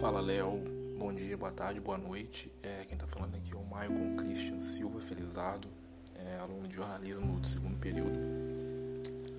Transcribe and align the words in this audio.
Fala 0.00 0.20
Léo, 0.20 0.64
bom 0.98 1.14
dia, 1.14 1.38
boa 1.38 1.52
tarde, 1.52 1.80
boa 1.80 1.96
noite. 1.96 2.52
É, 2.64 2.84
quem 2.86 2.94
está 2.94 3.06
falando 3.06 3.36
aqui 3.36 3.52
é 3.52 3.56
o 3.56 3.64
Maicon 3.64 4.16
Christian 4.16 4.58
Silva 4.58 5.00
Felizardo, 5.00 5.68
é, 6.16 6.38
aluno 6.38 6.66
de 6.66 6.74
jornalismo 6.74 7.38
do 7.38 7.46
segundo 7.46 7.78
período. 7.78 8.18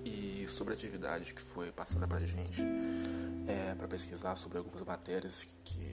E 0.06 0.46
sobre 0.48 0.72
a 0.72 0.76
atividade 0.76 1.34
que 1.34 1.42
foi 1.42 1.70
passada 1.70 2.08
para 2.08 2.20
a 2.20 2.26
gente, 2.26 2.62
é, 3.46 3.74
para 3.74 3.86
pesquisar 3.86 4.36
sobre 4.36 4.56
algumas 4.56 4.80
matérias 4.80 5.46
que 5.62 5.92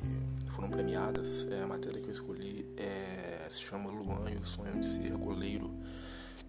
foram 0.52 0.70
premiadas, 0.70 1.46
é, 1.52 1.64
a 1.64 1.68
matéria 1.68 2.02
que 2.02 2.08
eu 2.08 2.14
escolhi 2.14 2.66
é, 2.78 3.46
se 3.50 3.62
chama 3.62 3.92
Luan 3.92 4.32
e 4.32 4.38
o 4.38 4.46
Sonho 4.46 4.80
de 4.80 4.86
Ser 4.86 5.18
Goleiro. 5.18 5.70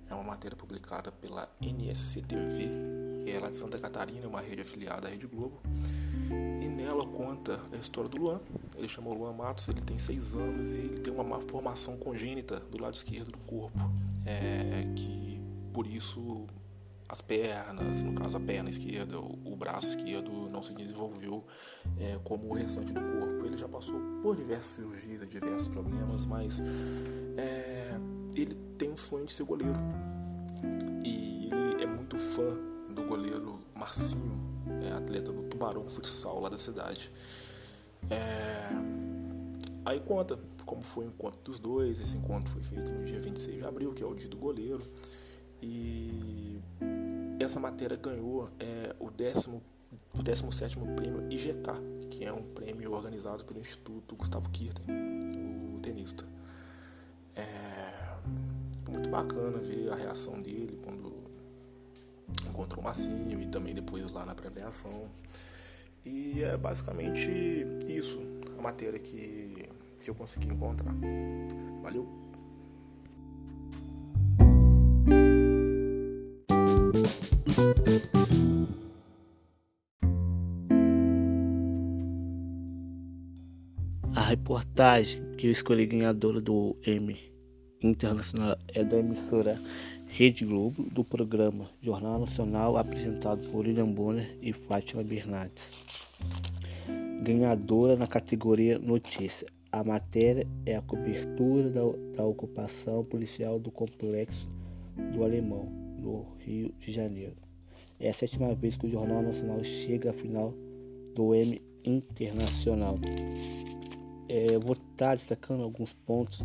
É 0.09 0.15
uma 0.15 0.25
matéria 0.25 0.57
publicada 0.57 1.11
pela 1.11 1.49
NSCTV, 1.61 2.71
é 3.27 3.41
lá 3.41 3.51
de 3.51 3.57
Santa 3.57 3.79
Catarina, 3.79 4.29
uma 4.29 4.41
rede 4.41 4.63
afiliada 4.63 5.09
à 5.09 5.11
Rede 5.11 5.27
Globo 5.27 5.61
ela 6.87 7.07
conta 7.07 7.61
a 7.73 7.77
história 7.77 8.09
do 8.09 8.17
Luan. 8.17 8.41
Ele 8.77 8.89
chamou 8.89 9.15
Luan 9.15 9.33
Matos, 9.33 9.69
ele 9.69 9.81
tem 9.81 9.99
6 9.99 10.35
anos 10.35 10.73
e 10.73 10.77
ele 10.77 11.01
tem 11.01 11.13
uma 11.13 11.25
má 11.25 11.41
formação 11.41 11.97
congênita 11.97 12.61
do 12.61 12.81
lado 12.81 12.95
esquerdo 12.95 13.33
do 13.33 13.39
corpo, 13.39 13.79
é, 14.25 14.87
que 14.95 15.41
por 15.73 15.87
isso 15.87 16.47
as 17.09 17.21
pernas, 17.21 18.03
no 18.03 18.15
caso 18.15 18.37
a 18.37 18.41
perna 18.41 18.69
esquerda, 18.69 19.21
o, 19.21 19.39
o 19.45 19.57
braço 19.57 19.89
esquerdo 19.89 20.49
não 20.51 20.63
se 20.63 20.75
desenvolveu 20.75 21.45
é, 21.99 22.19
como 22.25 22.49
o 22.49 22.55
restante 22.55 22.93
do 22.93 23.01
corpo. 23.01 23.47
Ele 23.47 23.57
já 23.57 23.69
passou 23.69 24.01
por 24.23 24.37
diversas 24.37 24.73
cirurgias, 24.73 25.29
diversos 25.29 25.69
problemas, 25.69 26.25
mas 26.25 26.61
é, 27.37 27.95
ele 28.35 28.57
tem 28.77 28.91
um 28.91 28.97
sonho 28.97 29.27
de 29.27 29.33
ser 29.33 29.45
goleiro 29.45 29.79
e 31.05 31.51
ele 31.53 31.83
é 31.83 31.87
muito 31.87 32.17
fã 32.17 32.57
do 32.91 33.03
goleiro 33.05 33.59
Marcinho 33.75 34.47
é 34.83 34.93
atleta 34.93 35.33
do 35.33 35.43
Tubarão 35.45 35.89
Futsal 35.89 36.41
lá 36.41 36.49
da 36.49 36.59
cidade. 36.59 37.11
É... 38.11 38.69
Aí 39.85 40.01
conta 40.01 40.39
como 40.65 40.83
foi 40.83 41.07
o 41.07 41.09
encontro 41.09 41.41
dos 41.45 41.59
dois. 41.59 42.01
Esse 42.01 42.17
encontro 42.17 42.53
foi 42.53 42.63
feito 42.63 42.91
no 42.91 43.05
dia 43.05 43.21
26 43.21 43.59
de 43.59 43.65
abril, 43.65 43.93
que 43.93 44.03
é 44.03 44.07
o 44.07 44.15
dia 44.15 44.29
do 44.29 44.37
goleiro. 44.37 44.83
E 45.63 46.59
essa 47.39 47.61
matéria 47.61 47.97
ganhou 47.97 48.51
é, 48.59 48.95
o, 48.99 49.11
décimo, 49.11 49.63
o 50.19 50.23
17 50.23 50.77
prêmio 50.97 51.31
IGK, 51.31 52.09
que 52.11 52.25
é 52.25 52.33
um 52.33 52.43
prêmio 52.43 52.93
organizado 52.93 53.45
pelo 53.45 53.61
Instituto 53.61 54.17
Gustavo 54.17 54.51
Kirten, 54.51 54.85
o 55.75 55.81
tenista. 55.81 56.25
É 57.35 58.07
muito 58.97 59.11
bacana 59.11 59.59
ver 59.59 59.91
a 59.93 59.95
reação 59.95 60.41
dele 60.41 60.79
quando 60.83 61.13
encontrou 62.49 62.81
o 62.81 62.85
Massinho 62.85 63.43
e 63.43 63.47
também 63.47 63.75
depois 63.75 64.11
lá 64.11 64.25
na 64.25 64.35
premiação. 64.35 65.09
E 66.05 66.43
é 66.43 66.57
basicamente 66.57 67.29
isso, 67.87 68.19
a 68.59 68.63
matéria 68.63 68.99
que, 68.99 69.69
que 70.03 70.09
eu 70.09 70.15
consegui 70.15 70.49
encontrar. 70.49 70.95
Valeu! 71.83 72.09
A 84.15 84.23
reportagem 84.23 85.33
que 85.33 85.49
eu 85.49 85.51
escolhi 85.51 85.85
ganhadora 85.87 86.41
do 86.41 86.75
M 86.83 87.36
Internacional 87.83 88.57
é 88.69 88.83
da 88.83 88.97
emissora 88.97 89.59
Rede 90.07 90.47
Globo, 90.47 90.83
do 90.85 91.05
programa 91.05 91.67
Jornal 91.83 92.21
Nacional, 92.21 92.77
apresentado 92.77 93.47
por 93.51 93.67
William 93.67 93.87
Bonner 93.87 94.35
e 94.41 94.53
Fátima 94.53 95.03
Bernardes. 95.03 95.73
Ganhadora 97.23 97.97
na 97.97 98.07
categoria 98.07 98.79
Notícia. 98.79 99.47
A 99.71 99.85
matéria 99.85 100.47
é 100.65 100.77
a 100.77 100.81
cobertura 100.81 101.69
da, 101.69 101.83
da 102.17 102.25
ocupação 102.25 103.05
policial 103.05 103.59
do 103.59 103.71
complexo 103.71 104.49
do 105.13 105.23
Alemão, 105.23 105.69
no 105.99 106.27
Rio 106.39 106.73
de 106.79 106.93
Janeiro. 106.93 107.37
É 108.01 108.09
a 108.09 108.13
sétima 108.13 108.55
vez 108.55 108.77
que 108.77 108.87
o 108.87 108.91
Jornal 108.91 109.23
Nacional 109.23 109.63
chega 109.63 110.11
à 110.11 110.13
final 110.15 110.55
do 111.15 111.35
M 111.35 111.61
Internacional. 111.85 112.99
É, 114.29 114.59
vou 114.59 114.73
estar 114.73 115.15
destacando 115.15 115.63
alguns 115.63 115.93
pontos 115.93 116.43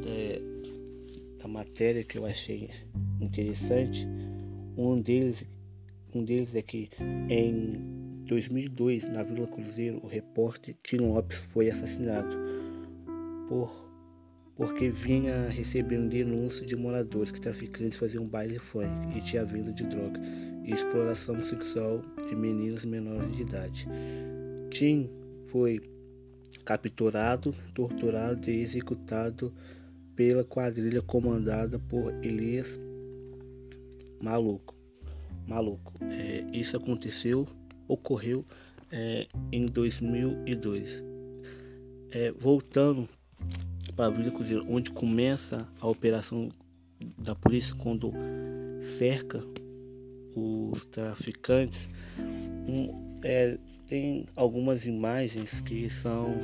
de, 0.00 1.44
a 1.44 1.48
matéria 1.48 2.04
que 2.04 2.18
eu 2.18 2.26
achei 2.26 2.70
interessante. 3.20 4.06
Um 4.76 5.00
deles, 5.00 5.44
um 6.14 6.24
deles 6.24 6.54
é 6.54 6.62
que 6.62 6.90
em 7.28 8.24
2002, 8.26 9.08
na 9.08 9.22
Vila 9.22 9.46
Cruzeiro, 9.46 10.00
o 10.02 10.06
repórter 10.06 10.74
Tim 10.82 10.98
Lopes 10.98 11.44
foi 11.52 11.68
assassinado 11.68 12.36
por 13.48 13.84
porque 14.56 14.88
vinha 14.88 15.48
recebendo 15.48 16.08
denúncias 16.08 16.66
de 16.66 16.76
moradores 16.76 17.30
que 17.32 17.40
traficantes 17.40 17.96
faziam 17.96 18.24
baile 18.24 18.58
funk 18.58 18.86
e 19.16 19.20
tinha 19.20 19.44
venda 19.44 19.72
de 19.72 19.84
droga 19.84 20.20
e 20.64 20.72
exploração 20.72 21.42
sexual 21.42 22.00
de 22.28 22.36
meninas 22.36 22.84
menores 22.84 23.34
de 23.36 23.42
idade. 23.42 23.88
Tim 24.70 25.10
foi 25.46 25.80
capturado, 26.64 27.54
torturado 27.74 28.50
e 28.50 28.60
executado 28.60 29.52
pela 30.16 30.44
quadrilha 30.44 31.02
comandada 31.02 31.78
por 31.78 32.12
Elias 32.24 32.78
Maluco. 34.20 34.74
Maluco. 35.46 35.92
É, 36.04 36.44
isso 36.52 36.76
aconteceu, 36.76 37.46
ocorreu 37.86 38.44
é, 38.90 39.26
em 39.52 39.66
2002. 39.66 41.04
É, 42.10 42.32
voltando 42.32 43.08
para 43.94 44.06
a 44.06 44.10
Vila 44.10 44.30
Cruzeiro, 44.30 44.64
onde 44.68 44.90
começa 44.90 45.68
a 45.80 45.86
operação 45.86 46.50
da 47.18 47.34
polícia 47.34 47.74
quando 47.76 48.12
cerca 48.80 49.44
os 50.34 50.84
traficantes, 50.86 51.90
um, 52.66 53.18
é, 53.22 53.58
tem 53.86 54.26
algumas 54.34 54.86
imagens 54.86 55.60
que 55.60 55.88
são 55.90 56.34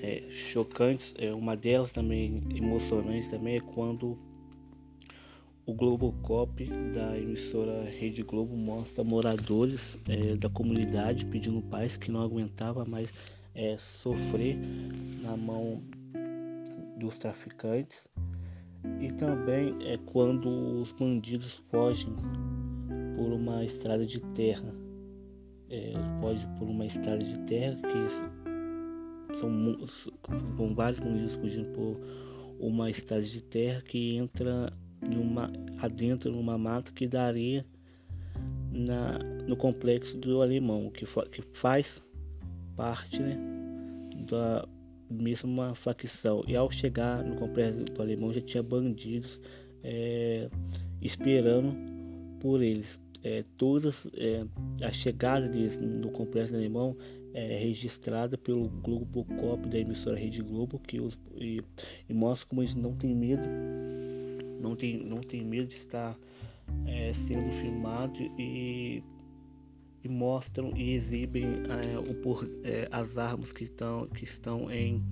é, 0.00 0.22
chocantes. 0.30 1.14
É, 1.18 1.32
uma 1.32 1.56
delas 1.56 1.92
também 1.92 2.42
emocionante 2.54 3.28
também 3.28 3.56
é 3.56 3.60
quando 3.60 4.18
o 5.66 5.72
Globocop 5.72 6.64
da 6.92 7.18
emissora 7.18 7.84
Rede 7.84 8.22
Globo 8.22 8.56
mostra 8.56 9.02
moradores 9.02 9.98
é, 10.08 10.36
da 10.36 10.48
comunidade 10.48 11.24
pedindo 11.26 11.62
paz 11.62 11.96
que 11.96 12.10
não 12.10 12.20
aguentava 12.20 12.84
mais 12.84 13.12
é, 13.54 13.76
sofrer 13.78 14.58
na 15.22 15.36
mão 15.36 15.82
dos 16.98 17.16
traficantes 17.16 18.06
e 19.00 19.08
também 19.08 19.74
é 19.86 19.98
quando 20.04 20.48
os 20.80 20.92
bandidos 20.92 21.62
fogem 21.70 22.14
por 23.16 23.32
uma 23.32 23.64
estrada 23.64 24.04
de 24.04 24.20
terra 24.20 24.83
é, 25.70 25.92
fogem 26.20 26.48
por 26.58 26.68
uma 26.68 26.86
estrada 26.86 27.22
de 27.22 27.38
terra 27.40 27.76
que 27.76 29.34
são, 29.36 29.50
são 30.56 30.74
vários 30.74 31.00
municípios 31.00 31.34
fugindo 31.34 31.68
por 31.70 32.00
uma 32.58 32.90
estrada 32.90 33.22
de 33.22 33.42
terra 33.42 33.82
que 33.82 34.16
entra 34.16 34.72
numa, 35.12 35.50
adentro 35.78 36.30
numa 36.30 36.56
mata 36.56 36.92
que 36.92 37.06
daria 37.06 37.64
na, 38.70 39.18
no 39.46 39.56
complexo 39.56 40.16
do 40.18 40.42
alemão, 40.42 40.90
que, 40.90 41.06
que 41.30 41.42
faz 41.52 42.02
parte 42.76 43.20
né, 43.20 43.36
da 44.28 44.66
mesma 45.10 45.74
facção. 45.74 46.44
E 46.46 46.56
ao 46.56 46.70
chegar 46.70 47.22
no 47.24 47.36
complexo 47.36 47.84
do 47.84 48.02
alemão 48.02 48.32
já 48.32 48.40
tinha 48.40 48.62
bandidos 48.62 49.40
é, 49.82 50.48
esperando 51.00 51.76
por 52.40 52.62
eles. 52.62 53.00
É, 53.24 53.42
todas 53.56 54.06
é, 54.14 54.44
a 54.84 54.92
chegada 54.92 55.48
deles 55.48 55.78
no 55.78 56.10
complexo 56.10 56.54
alemão 56.54 56.94
é, 57.32 57.58
registrada 57.58 58.36
pelo 58.36 58.68
Globo 58.68 59.24
Cop 59.24 59.66
da 59.66 59.78
emissora 59.78 60.18
Rede 60.18 60.42
Globo 60.42 60.78
que 60.78 61.00
os, 61.00 61.18
e, 61.36 61.62
e, 62.06 62.12
mostra 62.12 62.46
como 62.46 62.62
eles 62.62 62.74
não 62.74 62.94
têm 62.94 63.14
medo 63.14 63.48
não 64.60 64.76
tem, 64.76 65.02
não 65.04 65.18
tem 65.18 65.42
medo 65.42 65.68
de 65.68 65.74
estar 65.74 66.16
é, 66.86 67.12
sendo 67.12 67.50
filmado 67.50 68.20
e, 68.38 69.02
e, 70.02 70.08
mostram 70.08 70.76
e 70.76 70.92
exibem 70.92 71.44
é, 71.44 71.98
o 71.98 72.14
por, 72.16 72.48
é, 72.62 72.86
as 72.90 73.18
armas 73.18 73.52
que 73.52 73.64
estão, 73.64 74.06
que 74.06 74.24
estão 74.24 74.70
em 74.70 75.02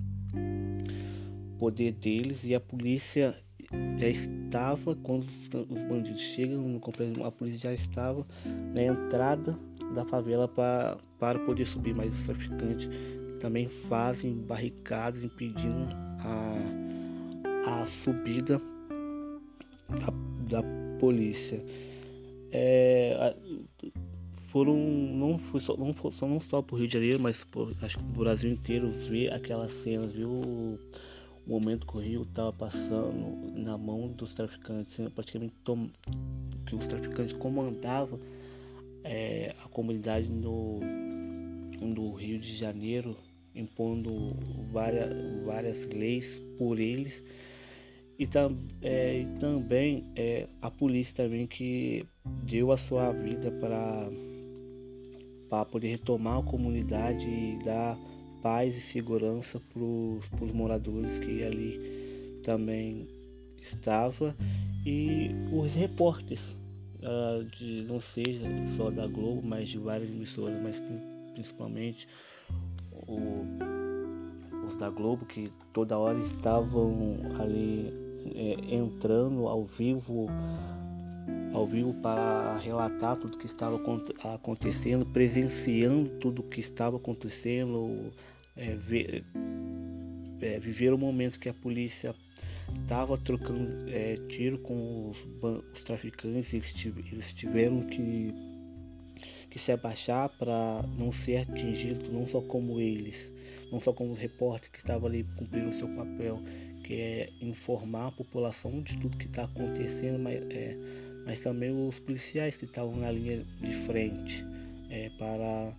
poder 1.59 1.93
deles 1.93 2.43
e 2.43 2.55
a 2.55 2.59
polícia 2.59 3.35
já 3.97 4.07
estava 4.07 4.95
quando 4.95 5.25
os 5.69 5.83
bandidos 5.83 6.19
chegam 6.19 6.61
no 6.61 6.79
complexo 6.79 7.23
a 7.23 7.31
polícia 7.31 7.59
já 7.59 7.73
estava 7.73 8.25
na 8.75 8.83
entrada 8.83 9.57
da 9.93 10.05
favela 10.05 10.47
pra, 10.47 10.97
para 11.19 11.39
poder 11.39 11.65
subir, 11.65 11.93
mas 11.93 12.13
os 12.19 12.25
traficantes 12.25 12.89
também 13.39 13.67
fazem 13.67 14.33
barricadas 14.33 15.23
impedindo 15.23 15.87
a, 16.19 17.81
a 17.81 17.85
subida 17.85 18.61
da, 19.89 20.59
da 20.61 20.63
polícia. 20.99 21.63
É, 22.51 23.35
foram 24.47 24.75
não 24.75 25.39
foi 25.39 25.59
só 25.59 25.75
não, 25.75 25.91
foi, 25.91 26.11
só, 26.11 26.27
não 26.27 26.39
só 26.39 26.61
pro 26.61 26.77
Rio 26.77 26.87
de 26.87 26.93
Janeiro, 26.93 27.19
mas 27.19 27.43
por, 27.43 27.73
acho 27.81 27.97
que 27.97 28.03
o 28.03 28.07
Brasil 28.07 28.51
inteiro 28.51 28.89
ver 28.91 29.33
aquelas 29.33 29.71
cenas, 29.71 30.11
viu 30.11 30.79
o 31.45 31.59
momento 31.59 31.85
que 31.85 31.97
o 31.97 31.99
Rio 31.99 32.23
estava 32.23 32.53
passando 32.53 33.53
na 33.53 33.77
mão 33.77 34.07
dos 34.07 34.33
traficantes, 34.33 34.97
né? 34.99 35.11
praticamente 35.13 35.53
tom, 35.63 35.89
que 36.65 36.75
os 36.75 36.87
traficantes 36.87 37.33
comandavam 37.33 38.19
é, 39.03 39.53
a 39.63 39.67
comunidade 39.67 40.29
no, 40.29 40.79
no 41.81 42.13
Rio 42.13 42.39
de 42.39 42.55
Janeiro, 42.55 43.17
impondo 43.53 44.35
várias, 44.71 45.09
várias 45.45 45.85
leis 45.87 46.41
por 46.57 46.79
eles 46.79 47.23
e, 48.17 48.27
tam, 48.27 48.57
é, 48.81 49.19
e 49.19 49.25
também 49.37 50.05
é, 50.15 50.47
a 50.61 50.71
polícia 50.71 51.15
também 51.15 51.45
que 51.45 52.05
deu 52.45 52.71
a 52.71 52.77
sua 52.77 53.11
vida 53.11 53.51
para 53.51 54.09
para 55.49 55.65
poder 55.65 55.89
retomar 55.89 56.39
a 56.39 56.43
comunidade 56.43 57.29
e 57.29 57.59
dar 57.63 57.95
paz 58.43 58.77
e 58.77 58.81
segurança 58.81 59.59
para 59.59 59.81
os 60.45 60.51
moradores 60.51 61.17
que 61.17 61.43
ali 61.43 62.41
também 62.43 63.07
estava. 63.61 64.35
E 64.85 65.31
os 65.51 65.73
repórteres 65.73 66.59
uh, 66.99 67.43
de 67.57 67.85
não 67.87 67.99
seja 67.99 68.45
só 68.75 68.91
da 68.91 69.07
Globo 69.07 69.41
mas 69.41 69.69
de 69.69 69.79
várias 69.79 70.09
emissoras 70.09 70.61
mas 70.61 70.83
principalmente 71.33 72.05
o, 73.07 73.45
os 74.67 74.75
da 74.75 74.89
Globo 74.89 75.25
que 75.25 75.49
toda 75.73 75.97
hora 75.97 76.19
estavam 76.19 77.17
ali 77.39 77.93
é, 78.35 78.75
entrando 78.75 79.47
ao 79.47 79.65
vivo 79.65 80.27
ao 81.53 81.67
vivo 81.67 81.93
para 82.01 82.57
relatar 82.57 83.15
tudo 83.15 83.37
que 83.37 83.45
estava 83.45 83.79
acontecendo, 84.33 85.05
presenciando 85.05 86.09
tudo 86.19 86.41
que 86.41 86.59
estava 86.59 86.97
acontecendo, 86.97 88.11
é, 88.55 88.75
ver, 88.75 89.23
é, 90.41 90.59
viveram 90.59 90.97
momentos 90.97 91.37
que 91.37 91.49
a 91.49 91.53
polícia 91.53 92.15
estava 92.81 93.17
trocando 93.17 93.89
é, 93.89 94.15
tiro 94.27 94.57
com 94.59 95.09
os, 95.09 95.27
os 95.73 95.83
traficantes, 95.83 96.53
eles, 96.53 96.85
eles 97.11 97.33
tiveram 97.33 97.81
que, 97.81 98.33
que 99.49 99.59
se 99.59 99.71
abaixar 99.71 100.29
para 100.29 100.83
não 100.97 101.11
ser 101.11 101.37
atingido, 101.37 102.11
não 102.11 102.25
só 102.25 102.41
como 102.41 102.79
eles, 102.79 103.33
não 103.71 103.79
só 103.79 103.93
como 103.93 104.11
os 104.11 104.19
repórteres 104.19 104.69
que 104.69 104.77
estavam 104.77 105.07
ali 105.07 105.23
cumprindo 105.35 105.69
o 105.69 105.73
seu 105.73 105.87
papel, 105.89 106.41
que 106.83 106.95
é 106.95 107.29
informar 107.41 108.07
a 108.07 108.11
população 108.11 108.81
de 108.81 108.97
tudo 108.97 109.17
que 109.17 109.25
está 109.25 109.45
acontecendo, 109.45 110.19
mas, 110.19 110.35
é, 110.49 110.77
mas 111.25 111.39
também 111.39 111.71
os 111.71 111.99
policiais 111.99 112.57
que 112.57 112.65
estavam 112.65 112.95
na 112.97 113.09
linha 113.09 113.45
de 113.61 113.71
frente 113.71 114.43
é, 114.89 115.09
para 115.17 115.73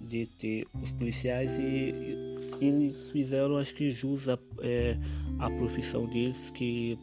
deter 0.00 0.66
os 0.82 0.90
policiais 0.90 1.58
e, 1.58 1.62
e, 1.62 2.40
eles 2.60 3.10
fizeram 3.10 3.58
acho 3.58 3.74
que 3.74 3.90
jus 3.90 4.28
a, 4.28 4.38
é, 4.60 4.96
a 5.38 5.50
profissão 5.50 6.06
deles 6.06 6.50
que, 6.50 6.98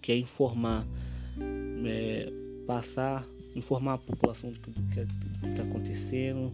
que 0.00 0.12
é 0.12 0.16
informar, 0.16 0.86
é, 1.84 2.32
passar, 2.66 3.26
informar 3.54 3.94
a 3.94 3.98
população 3.98 4.52
do 4.52 4.60
que 4.60 5.48
está 5.48 5.62
acontecendo, 5.62 6.52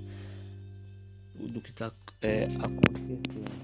do 1.34 1.60
que 1.60 1.70
está 1.70 1.92
é, 2.22 2.44
acontecendo. 2.44 3.63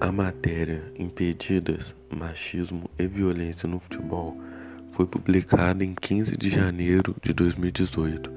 A 0.00 0.12
matéria 0.12 0.92
Impedidas, 0.96 1.92
Machismo 2.08 2.88
e 2.96 3.08
Violência 3.08 3.68
no 3.68 3.80
Futebol 3.80 4.40
foi 4.92 5.04
publicada 5.06 5.84
em 5.84 5.92
15 5.92 6.36
de 6.36 6.50
janeiro 6.50 7.16
de 7.20 7.32
2018 7.32 8.30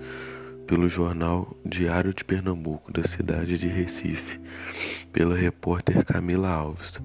pelo 0.66 0.90
jornal 0.90 1.56
Diário 1.63 2.16
de 2.16 2.24
Pernambuco, 2.24 2.92
da 2.92 3.04
cidade 3.04 3.60
de 3.60 3.68
Recife, 3.68 4.40
pela 5.13 5.36
repórter 5.36 6.04
Camila 6.04 6.50
Alves. 6.50 7.00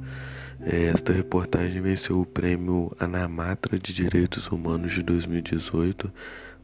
Esta 0.60 1.12
reportagem 1.12 1.82
venceu 1.82 2.18
o 2.18 2.24
prêmio 2.24 2.96
Anamatra 2.98 3.78
de 3.78 3.92
Direitos 3.92 4.48
Humanos 4.48 4.94
de 4.94 5.02
2018 5.02 6.10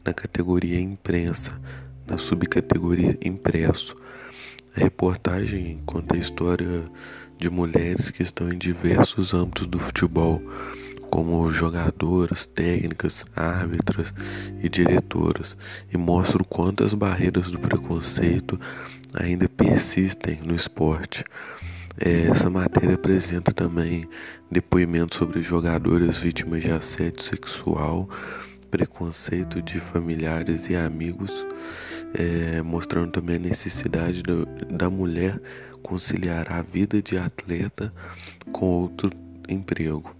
na 0.03 0.13
categoria 0.13 0.79
Imprensa, 0.79 1.61
na 2.07 2.17
subcategoria 2.17 3.15
Impresso. 3.23 3.95
A 4.75 4.79
reportagem 4.79 5.81
conta 5.85 6.15
a 6.15 6.19
história 6.19 6.83
de 7.37 7.49
mulheres 7.49 8.09
que 8.09 8.23
estão 8.23 8.51
em 8.51 8.57
diversos 8.57 9.33
âmbitos 9.33 9.67
do 9.67 9.77
futebol, 9.77 10.41
como 11.11 11.51
jogadoras, 11.51 12.47
técnicas, 12.47 13.23
árbitras 13.35 14.11
e 14.63 14.67
diretoras, 14.67 15.55
e 15.93 15.97
mostra 15.97 16.41
o 16.41 16.45
quanto 16.45 16.83
as 16.83 16.95
barreiras 16.95 17.51
do 17.51 17.59
preconceito 17.59 18.59
ainda 19.13 19.47
persistem 19.47 20.39
no 20.43 20.55
esporte. 20.55 21.23
É, 21.99 22.29
essa 22.31 22.49
matéria 22.49 22.95
apresenta 22.95 23.51
também 23.51 24.05
depoimentos 24.49 25.19
sobre 25.19 25.43
jogadoras 25.43 26.17
vítimas 26.17 26.63
de 26.63 26.71
assédio 26.71 27.21
sexual, 27.21 28.09
preconceito 28.71 29.61
de 29.61 29.79
familiares 29.79 30.67
e 30.67 30.75
amigos, 30.75 31.45
é, 32.13 32.61
mostrando 32.61 33.11
também 33.11 33.37
a 33.37 33.39
necessidade 33.39 34.21
do, 34.21 34.45
da 34.69 34.89
mulher 34.89 35.39
conciliar 35.81 36.51
a 36.51 36.61
vida 36.61 37.01
de 37.01 37.17
atleta 37.17 37.93
com 38.51 38.65
outro 38.65 39.09
emprego. 39.49 40.15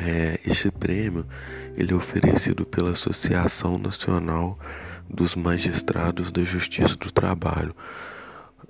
É, 0.00 0.38
este 0.46 0.70
prêmio 0.70 1.26
ele 1.76 1.92
é 1.92 1.96
oferecido 1.96 2.64
pela 2.66 2.90
Associação 2.90 3.76
Nacional 3.78 4.58
dos 5.08 5.34
Magistrados 5.34 6.30
da 6.30 6.42
Justiça 6.42 6.94
do 6.96 7.10
Trabalho, 7.10 7.74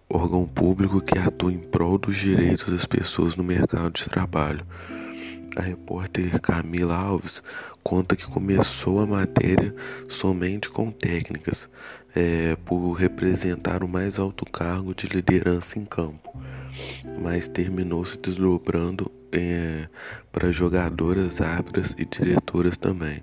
órgão 0.08 0.46
público 0.46 1.00
que 1.00 1.18
atua 1.18 1.52
em 1.52 1.58
prol 1.58 1.98
dos 1.98 2.16
direitos 2.16 2.72
das 2.72 2.86
pessoas 2.86 3.36
no 3.36 3.42
mercado 3.42 3.92
de 3.92 4.04
trabalho. 4.04 4.64
A 5.56 5.62
repórter 5.62 6.40
Camila 6.40 6.96
Alves 6.96 7.42
conta 7.82 8.14
que 8.14 8.26
começou 8.26 9.00
a 9.00 9.06
matéria 9.06 9.74
somente 10.08 10.68
com 10.68 10.90
técnicas, 10.90 11.68
é, 12.14 12.56
por 12.64 12.92
representar 12.92 13.82
o 13.82 13.88
mais 13.88 14.18
alto 14.18 14.44
cargo 14.44 14.94
de 14.94 15.06
liderança 15.06 15.78
em 15.78 15.84
campo, 15.84 16.36
mas 17.20 17.48
terminou 17.48 18.04
se 18.04 18.18
desdobrando 18.18 19.10
é, 19.32 19.88
para 20.32 20.50
jogadoras, 20.50 21.40
árbitras 21.40 21.94
e 21.98 22.04
diretoras 22.04 22.76
também, 22.76 23.22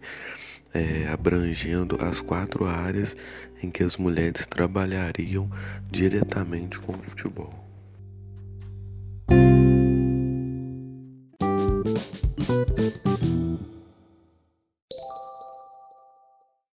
é, 0.73 1.07
abrangendo 1.11 1.97
as 2.01 2.21
quatro 2.21 2.65
áreas 2.65 3.15
em 3.61 3.69
que 3.69 3.83
as 3.83 3.97
mulheres 3.97 4.45
trabalhariam 4.47 5.49
diretamente 5.91 6.79
com 6.79 6.93
o 6.93 7.01
futebol. 7.01 7.64